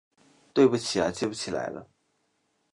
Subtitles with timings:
[0.51, 1.87] 对不起啊记不起来了